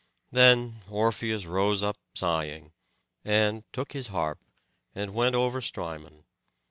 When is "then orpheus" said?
0.31-1.45